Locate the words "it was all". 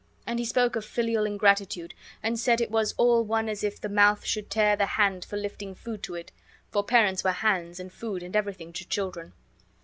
2.59-3.23